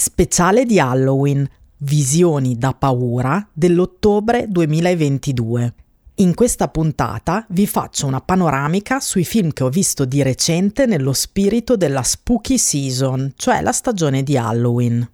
[0.00, 1.44] Speciale di Halloween,
[1.78, 5.74] Visioni da paura dell'ottobre 2022.
[6.18, 11.12] In questa puntata vi faccio una panoramica sui film che ho visto di recente nello
[11.12, 15.04] spirito della spooky season, cioè la stagione di Halloween.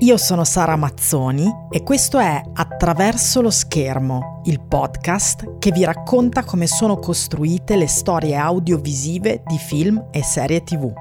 [0.00, 6.44] Io sono Sara Mazzoni e questo è Attraverso lo schermo, il podcast che vi racconta
[6.44, 10.92] come sono costruite le storie audiovisive di film e serie tv.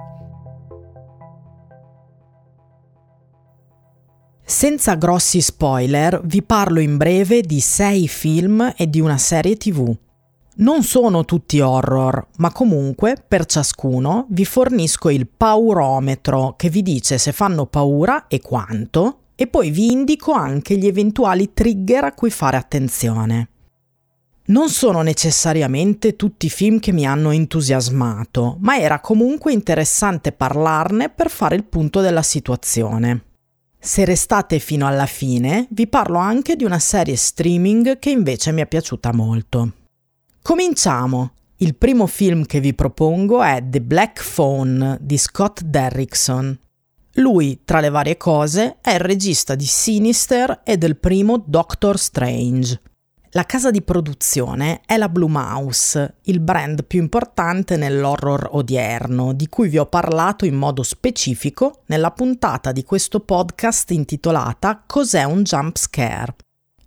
[4.46, 9.94] Senza grossi spoiler, vi parlo in breve di sei film e di una serie tv.
[10.58, 17.18] Non sono tutti horror, ma comunque per ciascuno vi fornisco il paurometro che vi dice
[17.18, 22.30] se fanno paura e quanto, e poi vi indico anche gli eventuali trigger a cui
[22.30, 23.50] fare attenzione.
[24.46, 31.30] Non sono necessariamente tutti film che mi hanno entusiasmato, ma era comunque interessante parlarne per
[31.30, 33.24] fare il punto della situazione.
[33.78, 38.62] Se restate fino alla fine, vi parlo anche di una serie streaming che invece mi
[38.62, 39.72] è piaciuta molto.
[40.46, 41.32] Cominciamo!
[41.56, 46.56] Il primo film che vi propongo è The Black Phone di Scott Derrickson.
[47.14, 52.80] Lui, tra le varie cose, è il regista di Sinister e del primo Doctor Strange.
[53.32, 59.50] La casa di produzione è la Blue Mouse, il brand più importante nell'horror odierno, di
[59.50, 65.42] cui vi ho parlato in modo specifico nella puntata di questo podcast intitolata Cos'è un
[65.42, 66.36] jump scare?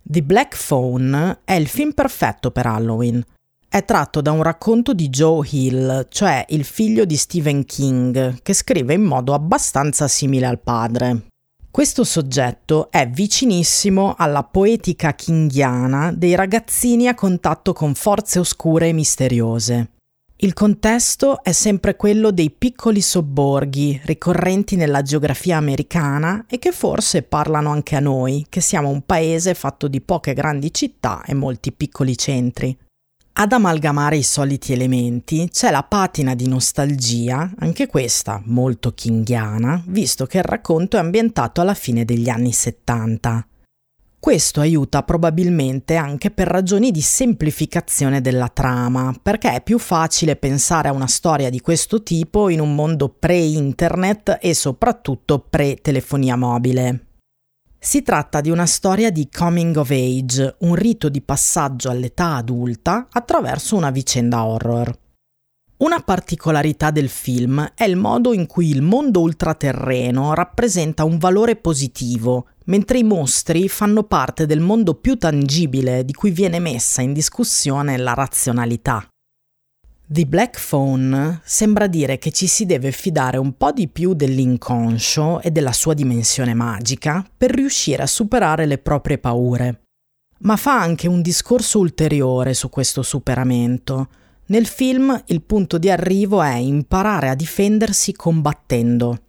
[0.01, 3.21] The Black Phone è il film perfetto per Halloween
[3.69, 8.53] è tratto da un racconto di Joe Hill, cioè il figlio di Stephen King, che
[8.55, 11.27] scrive in modo abbastanza simile al padre.
[11.69, 18.93] Questo soggetto è vicinissimo alla poetica kinghiana dei ragazzini a contatto con forze oscure e
[18.93, 19.91] misteriose.
[20.37, 27.21] Il contesto è sempre quello dei piccoli sobborghi ricorrenti nella geografia americana e che forse
[27.21, 31.71] parlano anche a noi, che siamo un paese fatto di poche grandi città e molti
[31.71, 32.75] piccoli centri.
[33.33, 40.25] Ad amalgamare i soliti elementi c'è la patina di nostalgia, anche questa molto kinghiana, visto
[40.25, 43.47] che il racconto è ambientato alla fine degli anni 70.
[44.19, 50.89] Questo aiuta probabilmente anche per ragioni di semplificazione della trama, perché è più facile pensare
[50.89, 57.05] a una storia di questo tipo in un mondo pre-internet e soprattutto pre-telefonia mobile.
[57.81, 63.07] Si tratta di una storia di coming of age, un rito di passaggio all'età adulta
[63.09, 64.93] attraverso una vicenda horror.
[65.77, 71.55] Una particolarità del film è il modo in cui il mondo ultraterreno rappresenta un valore
[71.55, 77.13] positivo, mentre i mostri fanno parte del mondo più tangibile di cui viene messa in
[77.13, 79.07] discussione la razionalità.
[80.11, 85.39] The Black Phone sembra dire che ci si deve fidare un po' di più dell'inconscio
[85.39, 89.83] e della sua dimensione magica per riuscire a superare le proprie paure.
[90.39, 94.09] Ma fa anche un discorso ulteriore su questo superamento.
[94.47, 99.25] Nel film il punto di arrivo è imparare a difendersi combattendo.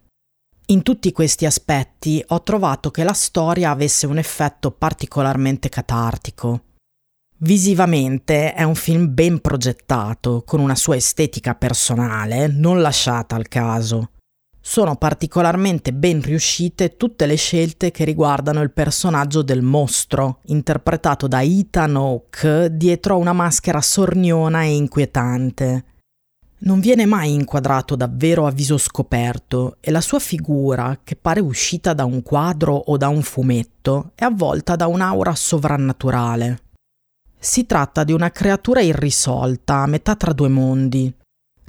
[0.69, 6.63] In tutti questi aspetti ho trovato che la storia avesse un effetto particolarmente catartico.
[7.43, 14.11] Visivamente è un film ben progettato, con una sua estetica personale, non lasciata al caso.
[14.59, 21.41] Sono particolarmente ben riuscite tutte le scelte che riguardano il personaggio del mostro, interpretato da
[21.41, 25.85] Ethan Hawke dietro una maschera sorniona e inquietante.
[26.59, 31.93] Non viene mai inquadrato davvero a viso scoperto e la sua figura, che pare uscita
[31.93, 36.69] da un quadro o da un fumetto, è avvolta da un'aura sovrannaturale.
[37.43, 41.11] Si tratta di una creatura irrisolta, a metà tra due mondi.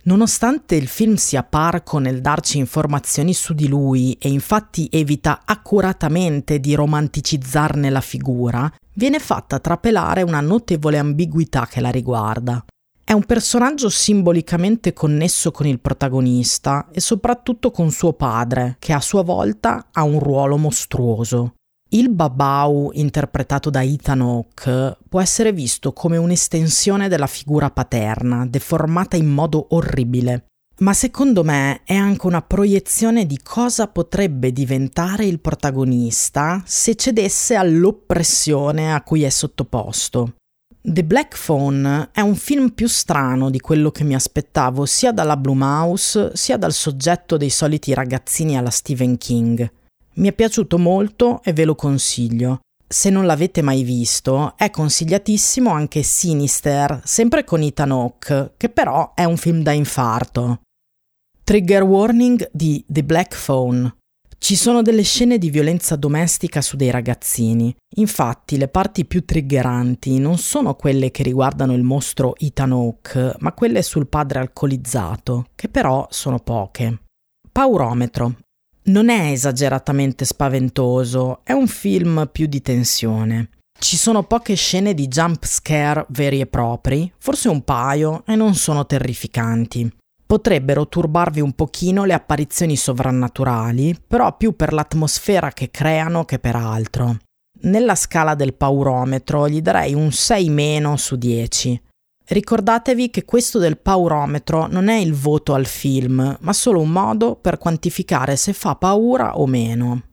[0.02, 6.60] Nonostante il film sia parco nel darci informazioni su di lui e infatti evita accuratamente
[6.60, 12.62] di romanticizzarne la figura, viene fatta trapelare una notevole ambiguità che la riguarda.
[13.02, 19.00] È un personaggio simbolicamente connesso con il protagonista e soprattutto con suo padre, che a
[19.00, 21.54] sua volta ha un ruolo mostruoso.
[21.94, 29.16] Il Babau, interpretato da Ethan Hawke, può essere visto come un'estensione della figura paterna, deformata
[29.16, 30.46] in modo orribile.
[30.78, 37.56] Ma secondo me è anche una proiezione di cosa potrebbe diventare il protagonista se cedesse
[37.56, 40.36] all'oppressione a cui è sottoposto.
[40.80, 45.36] The Black Phone è un film più strano di quello che mi aspettavo sia dalla
[45.36, 49.70] Blue Mouse sia dal soggetto dei soliti ragazzini alla Stephen King.
[50.14, 52.60] Mi è piaciuto molto e ve lo consiglio.
[52.86, 59.14] Se non l'avete mai visto, è consigliatissimo anche Sinister, sempre con Ethan Hawke, che però
[59.14, 60.60] è un film da infarto.
[61.42, 63.96] Trigger warning di The Black Phone.
[64.36, 67.74] Ci sono delle scene di violenza domestica su dei ragazzini.
[67.96, 73.52] Infatti, le parti più triggeranti non sono quelle che riguardano il mostro Ethan Hawke, ma
[73.52, 77.02] quelle sul padre alcolizzato, che però sono poche.
[77.50, 78.36] Paurometro.
[78.84, 83.50] Non è esageratamente spaventoso, è un film più di tensione.
[83.78, 88.54] Ci sono poche scene di jump scare veri e propri, forse un paio, e non
[88.54, 89.90] sono terrificanti
[90.32, 96.56] potrebbero turbarvi un pochino le apparizioni sovrannaturali, però più per l'atmosfera che creano che per
[96.56, 97.18] altro.
[97.64, 101.78] Nella scala del paurometro gli darei un 6 meno su 10.
[102.32, 107.36] Ricordatevi che questo del paurometro non è il voto al film, ma solo un modo
[107.36, 110.04] per quantificare se fa paura o meno.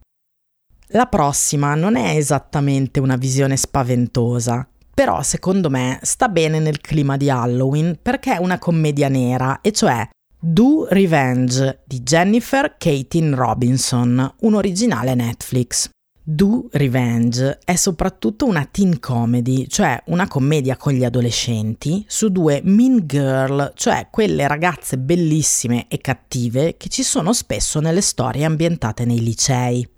[0.88, 7.16] La prossima non è esattamente una visione spaventosa, però secondo me sta bene nel clima
[7.16, 10.06] di Halloween perché è una commedia nera, e cioè
[10.38, 15.90] Do Revenge di Jennifer Katin Robinson, un originale Netflix.
[16.32, 22.62] Do Revenge è soprattutto una teen comedy, cioè una commedia con gli adolescenti, su due
[22.64, 29.06] mean girl, cioè quelle ragazze bellissime e cattive che ci sono spesso nelle storie ambientate
[29.06, 29.90] nei licei.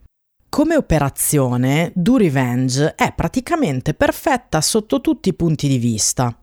[0.47, 6.33] Come operazione, Do Revenge è praticamente perfetta sotto tutti i punti di vista.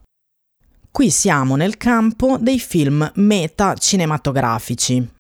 [0.91, 5.17] Qui siamo nel campo dei film meta cinematografici.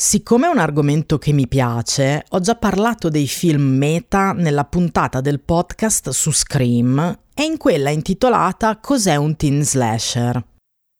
[0.00, 5.20] Siccome è un argomento che mi piace, ho già parlato dei film meta nella puntata
[5.20, 10.40] del podcast su Scream e in quella intitolata Cos'è un teen slasher?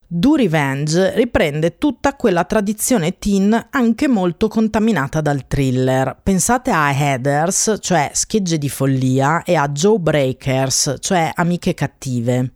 [0.04, 6.18] Do Revenge riprende tutta quella tradizione teen anche molto contaminata dal thriller.
[6.20, 12.54] Pensate a Headers, cioè schegge di follia, e a Joe Breakers, cioè amiche cattive.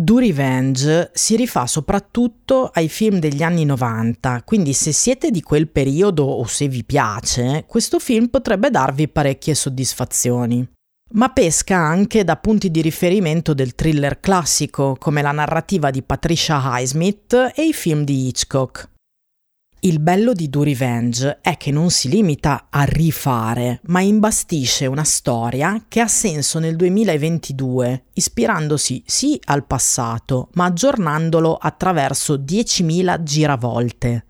[0.00, 5.66] Do Revenge si rifà soprattutto ai film degli anni 90, quindi se siete di quel
[5.66, 10.64] periodo o se vi piace, questo film potrebbe darvi parecchie soddisfazioni
[11.10, 16.60] ma pesca anche da punti di riferimento del thriller classico, come la narrativa di Patricia
[16.62, 18.90] Highsmith e i film di Hitchcock.
[19.80, 25.04] Il bello di Do Revenge è che non si limita a rifare, ma imbastisce una
[25.04, 34.26] storia che ha senso nel 2022, ispirandosi sì al passato, ma aggiornandolo attraverso 10.000 giravolte.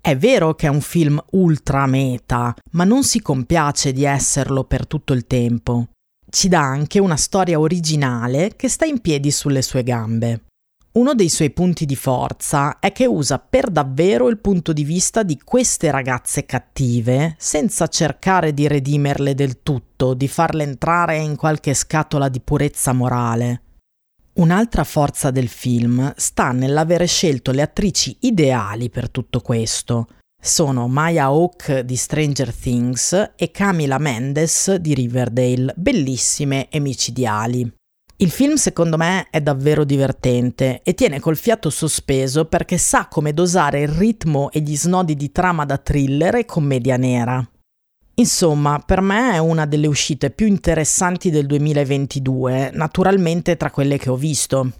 [0.00, 4.86] È vero che è un film ultra meta, ma non si compiace di esserlo per
[4.86, 5.86] tutto il tempo
[6.32, 10.44] ci dà anche una storia originale che sta in piedi sulle sue gambe.
[10.92, 15.22] Uno dei suoi punti di forza è che usa per davvero il punto di vista
[15.22, 21.72] di queste ragazze cattive, senza cercare di redimerle del tutto, di farle entrare in qualche
[21.72, 23.62] scatola di purezza morale.
[24.34, 30.08] Un'altra forza del film sta nell'avere scelto le attrici ideali per tutto questo,
[30.38, 37.80] sono Maya Hawke di Stranger Things e Camila Mendes di Riverdale, bellissime e micidiali.
[38.22, 43.34] Il film secondo me è davvero divertente e tiene col fiato sospeso perché sa come
[43.34, 47.44] dosare il ritmo e gli snodi di trama da thriller e commedia nera.
[48.14, 54.08] Insomma, per me è una delle uscite più interessanti del 2022, naturalmente tra quelle che
[54.08, 54.70] ho visto.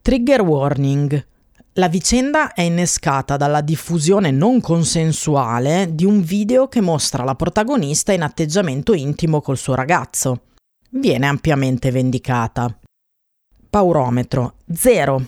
[0.00, 1.26] Trigger warning.
[1.72, 8.12] La vicenda è innescata dalla diffusione non consensuale di un video che mostra la protagonista
[8.12, 10.42] in atteggiamento intimo col suo ragazzo.
[10.90, 12.74] Viene ampiamente vendicata.
[13.68, 15.26] Paurometro 0.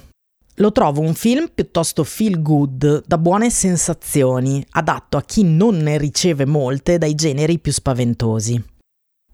[0.55, 5.99] Lo trovo un film piuttosto feel good, da buone sensazioni, adatto a chi non ne
[5.99, 8.62] riceve molte dai generi più spaventosi.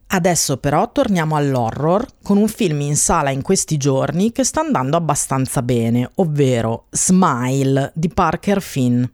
[0.08, 4.96] Adesso però torniamo all'horror con un film in sala in questi giorni che sta andando
[4.96, 9.04] abbastanza bene, ovvero Smile di Parker Finn.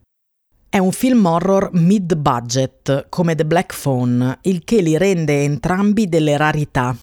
[0.73, 6.39] È un film horror mid-budget, come The Black Phone, il che li rende entrambi delle
[6.39, 6.97] rarità.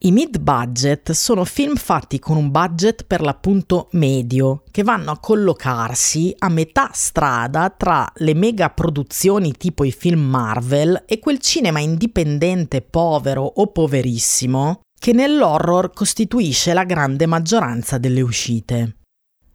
[0.00, 6.34] I mid-budget sono film fatti con un budget per l'appunto medio, che vanno a collocarsi
[6.36, 12.82] a metà strada tra le mega produzioni tipo i film Marvel e quel cinema indipendente
[12.82, 18.96] povero o poverissimo che nell'horror costituisce la grande maggioranza delle uscite.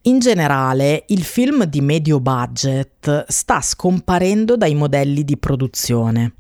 [0.05, 6.33] In generale, il film di medio budget sta scomparendo dai modelli di produzione.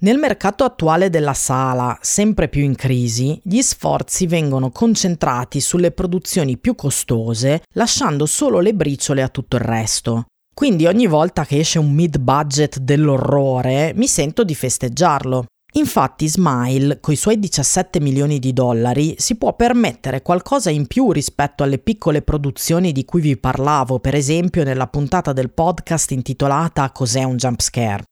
[0.00, 6.56] Nel mercato attuale della sala, sempre più in crisi, gli sforzi vengono concentrati sulle produzioni
[6.56, 10.24] più costose, lasciando solo le briciole a tutto il resto.
[10.54, 15.44] Quindi ogni volta che esce un mid-budget dell'orrore mi sento di festeggiarlo.
[15.76, 21.62] Infatti Smile, coi suoi 17 milioni di dollari, si può permettere qualcosa in più rispetto
[21.62, 27.24] alle piccole produzioni di cui vi parlavo, per esempio nella puntata del podcast intitolata Cos'è
[27.24, 28.04] un jump scare.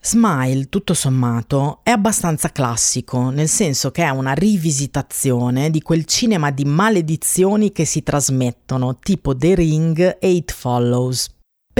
[0.00, 6.50] Smile, tutto sommato, è abbastanza classico, nel senso che è una rivisitazione di quel cinema
[6.50, 11.28] di maledizioni che si trasmettono, tipo The Ring e It Follows.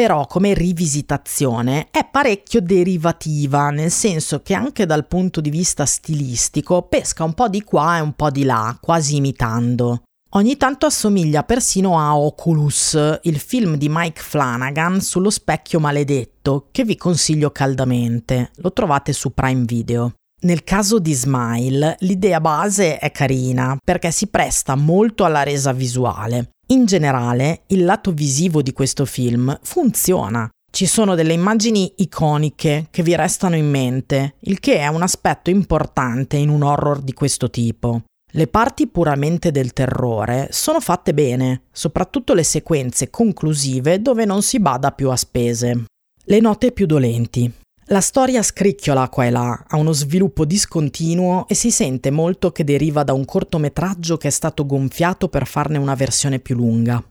[0.01, 6.81] Però come rivisitazione è parecchio derivativa, nel senso che anche dal punto di vista stilistico
[6.85, 10.05] pesca un po' di qua e un po' di là, quasi imitando.
[10.31, 16.83] Ogni tanto assomiglia persino a Oculus, il film di Mike Flanagan sullo specchio maledetto, che
[16.85, 18.53] vi consiglio caldamente.
[18.55, 20.15] Lo trovate su Prime Video.
[20.45, 26.53] Nel caso di Smile, l'idea base è carina perché si presta molto alla resa visuale.
[26.71, 30.49] In generale, il lato visivo di questo film funziona.
[30.71, 35.51] Ci sono delle immagini iconiche che vi restano in mente, il che è un aspetto
[35.51, 38.03] importante in un horror di questo tipo.
[38.33, 44.61] Le parti puramente del terrore sono fatte bene, soprattutto le sequenze conclusive dove non si
[44.61, 45.87] bada più a spese.
[46.23, 47.53] Le note più dolenti.
[47.93, 52.63] La storia scricchiola qua e là, ha uno sviluppo discontinuo e si sente molto che
[52.63, 57.03] deriva da un cortometraggio che è stato gonfiato per farne una versione più lunga.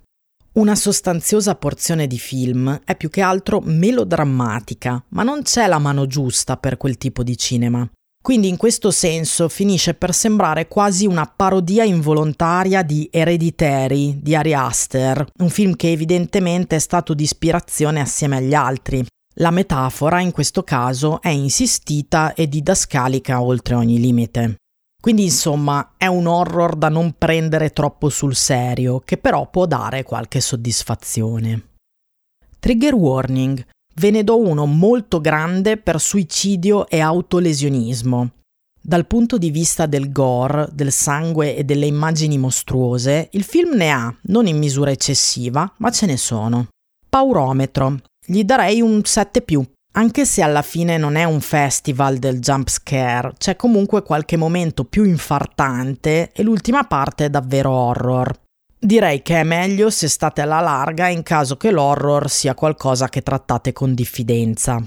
[0.53, 6.07] Una sostanziosa porzione di film è più che altro melodrammatica, ma non c'è la mano
[6.07, 7.86] giusta per quel tipo di cinema.
[8.24, 14.53] Quindi in questo senso finisce per sembrare quasi una parodia involontaria di Hereditary di Ari
[14.53, 19.05] Aster, un film che evidentemente è stato di ispirazione assieme agli altri.
[19.41, 24.58] La metafora in questo caso è insistita e didascalica oltre ogni limite.
[25.01, 30.03] Quindi insomma è un horror da non prendere troppo sul serio, che però può dare
[30.03, 31.75] qualche soddisfazione.
[32.60, 33.65] Trigger warning
[33.96, 38.31] ve ne do uno molto grande per suicidio e autolesionismo.
[38.81, 43.89] Dal punto di vista del gore, del sangue e delle immagini mostruose, il film ne
[43.89, 46.67] ha, non in misura eccessiva, ma ce ne sono.
[47.08, 48.00] Paurometro.
[48.31, 49.43] Gli darei un 7
[49.93, 54.83] Anche se alla fine non è un festival del jump scare, c'è comunque qualche momento
[54.83, 58.39] più infartante e l'ultima parte è davvero horror.
[58.77, 63.24] Direi che è meglio se state alla larga in caso che l'horror sia qualcosa che
[63.24, 64.79] trattate con diffidenza.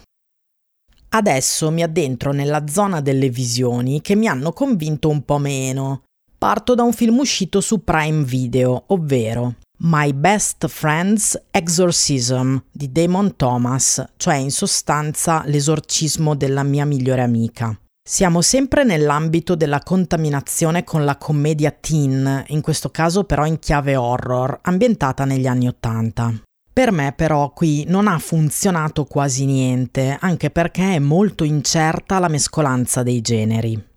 [1.09, 6.05] Adesso mi addentro nella zona delle visioni che mi hanno convinto un po' meno.
[6.39, 13.35] Parto da un film uscito su Prime Video, ovvero My Best Friend's Exorcism di Damon
[13.35, 17.77] Thomas, cioè in sostanza l'esorcismo della mia migliore amica.
[18.01, 23.97] Siamo sempre nell'ambito della contaminazione con la commedia teen, in questo caso però in chiave
[23.97, 26.33] horror, ambientata negli anni Ottanta.
[26.73, 32.29] Per me però qui non ha funzionato quasi niente, anche perché è molto incerta la
[32.29, 33.91] mescolanza dei generi.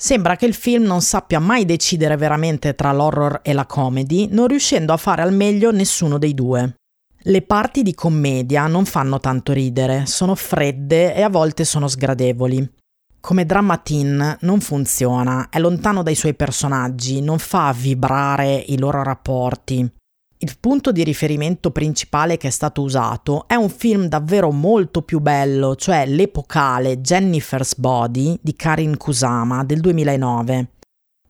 [0.00, 4.46] Sembra che il film non sappia mai decidere veramente tra l'horror e la comedy, non
[4.46, 6.76] riuscendo a fare al meglio nessuno dei due.
[7.20, 12.76] Le parti di commedia non fanno tanto ridere, sono fredde e a volte sono sgradevoli.
[13.20, 19.02] Come drama teen non funziona, è lontano dai suoi personaggi, non fa vibrare i loro
[19.02, 19.97] rapporti.
[20.40, 25.18] Il punto di riferimento principale che è stato usato è un film davvero molto più
[25.18, 30.68] bello, cioè l'epocale Jennifer's Body di Karin Kusama del 2009.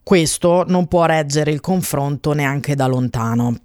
[0.03, 3.57] Questo non può reggere il confronto neanche da lontano.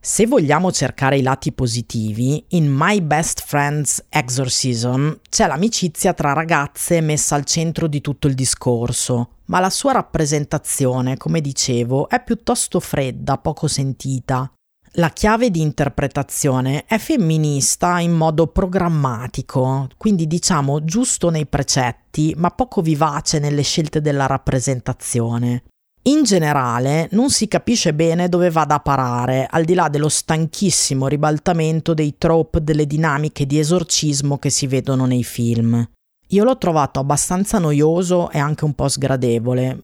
[0.00, 7.00] Se vogliamo cercare i lati positivi, in My Best Friend's Exorcism c'è l'amicizia tra ragazze
[7.00, 12.80] messa al centro di tutto il discorso, ma la sua rappresentazione, come dicevo, è piuttosto
[12.80, 14.52] fredda, poco sentita.
[14.96, 22.52] La chiave di interpretazione è femminista in modo programmatico, quindi diciamo giusto nei precetti, ma
[22.52, 25.64] poco vivace nelle scelte della rappresentazione.
[26.02, 31.08] In generale non si capisce bene dove vada a parare, al di là dello stanchissimo
[31.08, 35.84] ribaltamento dei trope delle dinamiche di esorcismo che si vedono nei film.
[36.28, 39.80] Io l'ho trovato abbastanza noioso e anche un po' sgradevole.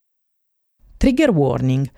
[0.97, 1.91] Trigger warning.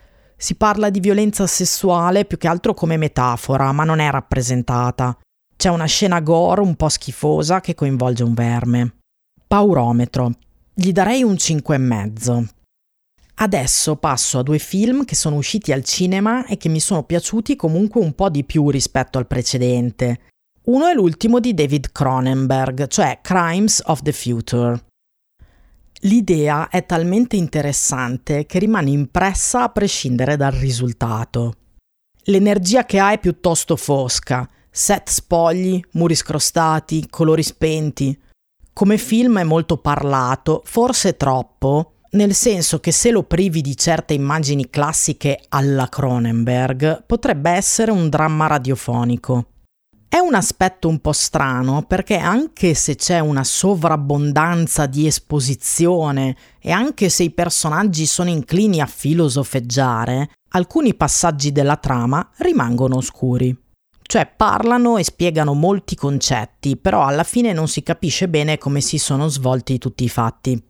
[0.42, 5.16] Si parla di violenza sessuale più che altro come metafora, ma non è rappresentata.
[5.56, 8.96] C'è una scena gore un po' schifosa che coinvolge un verme.
[9.46, 10.32] Paurometro.
[10.74, 12.48] Gli darei un 5,5.
[13.36, 17.54] Adesso passo a due film che sono usciti al cinema e che mi sono piaciuti
[17.54, 20.22] comunque un po' di più rispetto al precedente.
[20.64, 24.86] Uno è l'ultimo di David Cronenberg, cioè Crimes of the Future.
[26.04, 31.54] L'idea è talmente interessante che rimane impressa a prescindere dal risultato.
[32.24, 38.18] L'energia che ha è piuttosto fosca, set spogli, muri scrostati, colori spenti,
[38.74, 44.14] Come film è molto parlato, forse troppo, nel senso che se lo privi di certe
[44.14, 49.51] immagini classiche alla Cronenberg, potrebbe essere un dramma radiofonico.
[50.12, 56.70] È un aspetto un po' strano perché anche se c'è una sovrabbondanza di esposizione e
[56.70, 63.58] anche se i personaggi sono inclini a filosofeggiare, alcuni passaggi della trama rimangono oscuri.
[64.02, 68.98] Cioè parlano e spiegano molti concetti, però alla fine non si capisce bene come si
[68.98, 70.62] sono svolti tutti i fatti.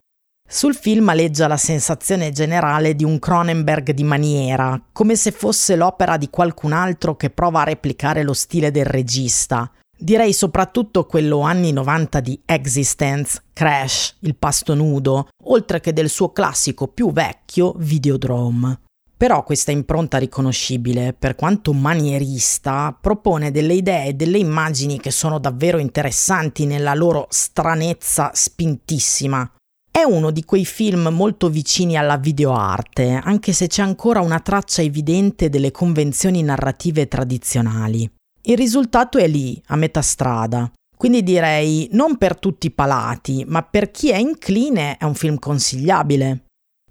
[0.53, 6.15] Sul film aleggia la sensazione generale di un Cronenberg di maniera, come se fosse l'opera
[6.15, 9.71] di qualcun altro che prova a replicare lo stile del regista.
[9.97, 16.31] Direi soprattutto quello anni 90 di Existence, Crash, Il pasto nudo, oltre che del suo
[16.31, 18.81] classico più vecchio Videodrome.
[19.17, 25.39] Però questa impronta riconoscibile, per quanto manierista, propone delle idee e delle immagini che sono
[25.39, 29.51] davvero interessanti nella loro stranezza spintissima.
[29.95, 34.81] È uno di quei film molto vicini alla videoarte, anche se c'è ancora una traccia
[34.81, 38.11] evidente delle convenzioni narrative tradizionali.
[38.41, 40.69] Il risultato è lì, a metà strada.
[40.97, 45.37] Quindi direi non per tutti i palati, ma per chi è incline è un film
[45.37, 46.45] consigliabile.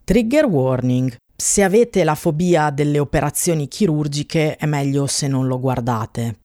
[0.04, 1.16] Trigger warning.
[1.35, 6.38] Se avete la fobia delle operazioni chirurgiche è meglio se non lo guardate.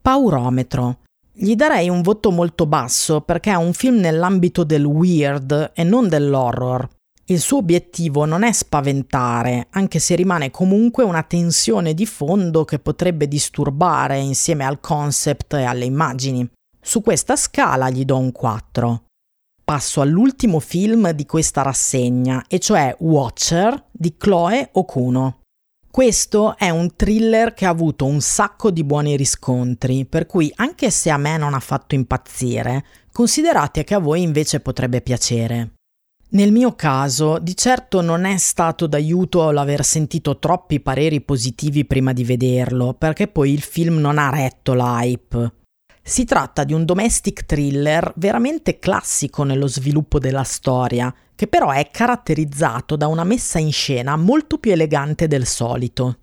[0.00, 1.00] Paurometro.
[1.36, 6.08] Gli darei un voto molto basso perché è un film nell'ambito del weird e non
[6.08, 6.88] dell'horror.
[7.26, 12.78] Il suo obiettivo non è spaventare, anche se rimane comunque una tensione di fondo che
[12.78, 16.48] potrebbe disturbare insieme al concept e alle immagini.
[16.80, 19.04] Su questa scala gli do un 4.
[19.64, 25.40] Passo all'ultimo film di questa rassegna, e cioè Watcher di Chloe Okuno.
[25.94, 30.90] Questo è un thriller che ha avuto un sacco di buoni riscontri, per cui anche
[30.90, 35.74] se a me non ha fatto impazzire, considerate che a voi invece potrebbe piacere.
[36.30, 42.12] Nel mio caso, di certo non è stato d'aiuto l'aver sentito troppi pareri positivi prima
[42.12, 45.63] di vederlo, perché poi il film non ha retto l'hype.
[46.06, 51.88] Si tratta di un domestic thriller veramente classico nello sviluppo della storia, che però è
[51.90, 56.18] caratterizzato da una messa in scena molto più elegante del solito.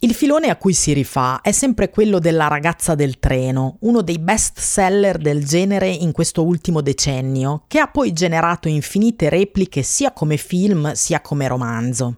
[0.00, 4.18] Il filone a cui si rifà è sempre quello della ragazza del treno, uno dei
[4.18, 10.12] best seller del genere in questo ultimo decennio, che ha poi generato infinite repliche sia
[10.12, 12.14] come film sia come romanzo.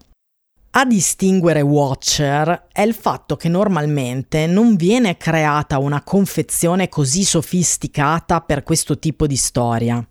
[0.79, 8.39] A distinguere Watcher è il fatto che normalmente non viene creata una confezione così sofisticata
[8.39, 10.01] per questo tipo di storia.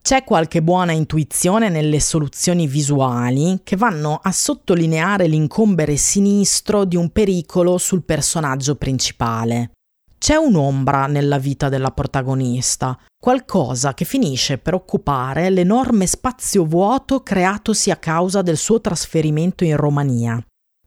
[0.00, 7.10] C'è qualche buona intuizione nelle soluzioni visuali che vanno a sottolineare l'incombere sinistro di un
[7.10, 9.72] pericolo sul personaggio principale.
[10.22, 17.90] C'è un'ombra nella vita della protagonista, qualcosa che finisce per occupare l'enorme spazio vuoto creatosi
[17.90, 20.40] a causa del suo trasferimento in Romania.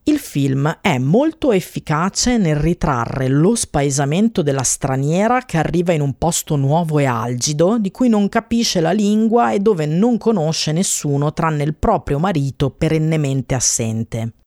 [0.03, 6.17] Il film è molto efficace nel ritrarre lo spaesamento della straniera che arriva in un
[6.17, 11.33] posto nuovo e algido, di cui non capisce la lingua e dove non conosce nessuno
[11.33, 14.44] tranne il proprio marito perennemente assente.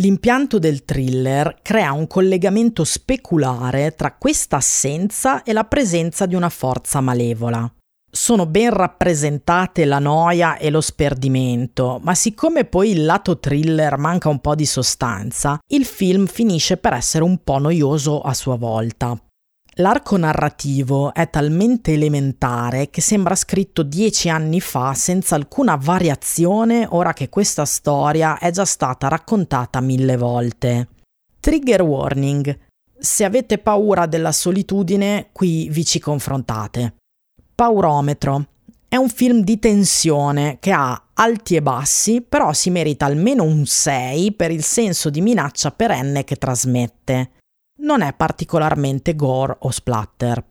[0.00, 6.48] L'impianto del thriller crea un collegamento speculare tra questa assenza e la presenza di una
[6.48, 7.68] forza malevola
[8.10, 14.28] sono ben rappresentate la noia e lo sperdimento, ma siccome poi il lato thriller manca
[14.28, 19.20] un po' di sostanza, il film finisce per essere un po' noioso a sua volta.
[19.80, 27.12] L'arco narrativo è talmente elementare che sembra scritto dieci anni fa senza alcuna variazione ora
[27.12, 30.88] che questa storia è già stata raccontata mille volte.
[31.38, 32.58] Trigger warning.
[32.98, 36.96] Se avete paura della solitudine, qui vi ci confrontate.
[37.54, 38.46] Paurometro.
[38.88, 43.64] È un film di tensione che ha alti e bassi, però si merita almeno un
[43.64, 47.30] 6 per il senso di minaccia perenne che trasmette.
[47.80, 50.44] Non è particolarmente gore o splatter.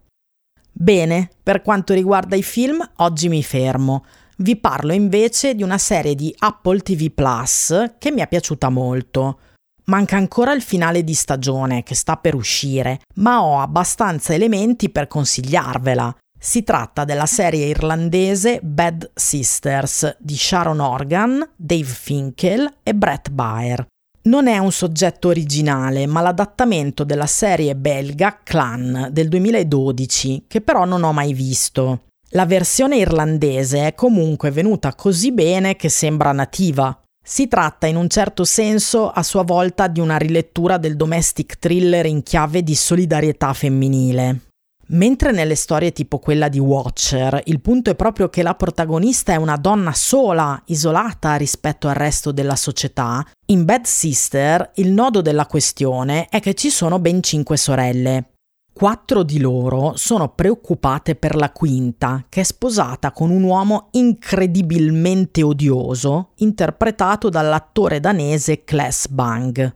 [0.72, 4.06] Bene, per quanto riguarda i film, oggi mi fermo.
[4.38, 9.40] Vi parlo invece di una serie di Apple TV Plus che mi è piaciuta molto.
[9.86, 15.08] Manca ancora il finale di stagione che sta per uscire, ma ho abbastanza elementi per
[15.08, 16.16] consigliarvela.
[16.40, 23.88] Si tratta della serie irlandese Bad Sisters di Sharon Organ, Dave Finkel e Brett Baer.
[24.28, 30.84] Non è un soggetto originale, ma l'adattamento della serie belga Clan del 2012, che però
[30.84, 32.02] non ho mai visto.
[32.32, 37.02] La versione irlandese è comunque venuta così bene che sembra nativa.
[37.24, 42.06] Si tratta in un certo senso a sua volta di una rilettura del domestic thriller
[42.06, 44.47] in chiave di solidarietà femminile.
[44.90, 49.36] Mentre nelle storie tipo quella di Watcher il punto è proprio che la protagonista è
[49.36, 55.46] una donna sola, isolata rispetto al resto della società, in Bad Sister il nodo della
[55.46, 58.32] questione è che ci sono ben cinque sorelle.
[58.72, 65.44] Quattro di loro sono preoccupate per la quinta, che è sposata con un uomo incredibilmente
[65.44, 69.76] odioso, interpretato dall'attore danese Claes Bang.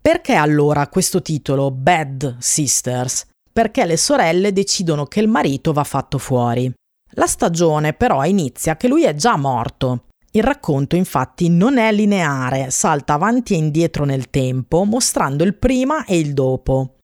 [0.00, 3.26] Perché allora questo titolo Bad Sisters?
[3.56, 6.70] Perché le sorelle decidono che il marito va fatto fuori.
[7.12, 10.08] La stagione però inizia che lui è già morto.
[10.32, 16.04] Il racconto infatti non è lineare, salta avanti e indietro nel tempo, mostrando il prima
[16.04, 16.96] e il dopo.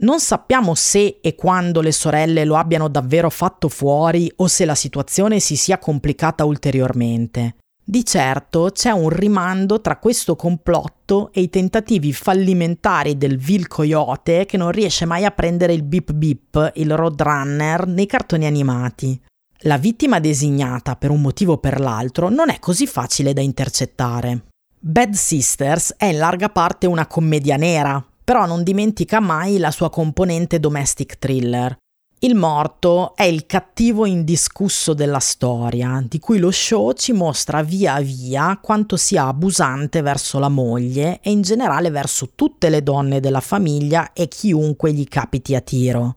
[0.00, 4.74] Non sappiamo se e quando le sorelle lo abbiano davvero fatto fuori o se la
[4.74, 7.58] situazione si sia complicata ulteriormente.
[7.90, 14.46] Di certo c'è un rimando tra questo complotto e i tentativi fallimentari del Vil Coyote
[14.46, 19.20] che non riesce mai a prendere il Bip Bip, il Roadrunner, nei cartoni animati.
[19.62, 24.44] La vittima designata per un motivo o per l'altro non è così facile da intercettare.
[24.78, 29.90] Bad Sisters è in larga parte una commedia nera, però non dimentica mai la sua
[29.90, 31.76] componente domestic thriller,
[32.22, 37.98] il morto è il cattivo indiscusso della storia, di cui lo show ci mostra via
[38.00, 43.40] via quanto sia abusante verso la moglie e in generale verso tutte le donne della
[43.40, 46.16] famiglia e chiunque gli capiti a tiro.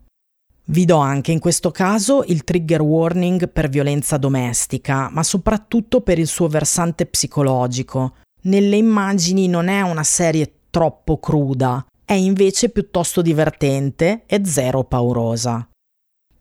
[0.66, 6.20] Vi do anche in questo caso il trigger warning per violenza domestica, ma soprattutto per
[6.20, 8.16] il suo versante psicologico.
[8.42, 15.66] Nelle immagini non è una serie troppo cruda, è invece piuttosto divertente e zero paurosa.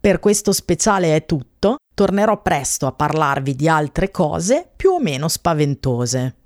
[0.02, 5.28] Per questo speciale è tutto, tornerò presto a parlarvi di altre cose più o meno
[5.28, 6.38] spaventose.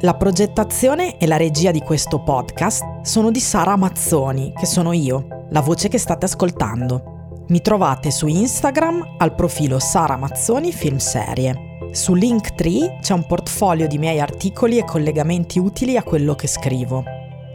[0.00, 5.46] La progettazione e la regia di questo podcast sono di Sara Mazzoni, che sono io,
[5.50, 7.44] la voce che state ascoltando.
[7.48, 11.65] Mi trovate su Instagram al profilo Sara Mazzoni Film Serie.
[11.90, 17.04] Su Linktree c'è un portfolio di miei articoli e collegamenti utili a quello che scrivo.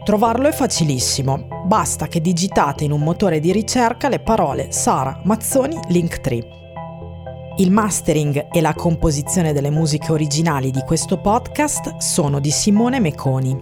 [0.03, 5.79] Trovarlo è facilissimo, basta che digitate in un motore di ricerca le parole Sara Mazzoni
[5.89, 6.59] Linktree.
[7.57, 13.55] Il mastering e la composizione delle musiche originali di questo podcast sono di Simone Meconi.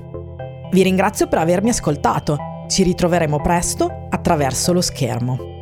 [0.71, 5.58] Vi ringrazio per avermi ascoltato, ci ritroveremo presto attraverso lo schermo.